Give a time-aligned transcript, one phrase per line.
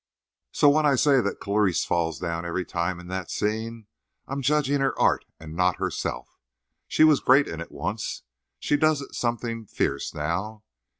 [0.51, 3.85] So, when I say that Clarice falls down every time in that scene
[4.27, 6.39] I'm judging her art and not herself.
[6.87, 8.23] She was great in it once.
[8.57, 10.63] She does it something fierce now.